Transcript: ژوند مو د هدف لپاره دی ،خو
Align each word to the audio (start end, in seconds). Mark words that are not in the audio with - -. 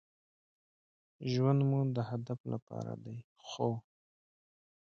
ژوند 1.31 1.59
مو 1.69 1.79
د 1.95 1.97
هدف 2.09 2.39
لپاره 2.53 2.93
دی 3.03 3.17
،خو 3.47 3.69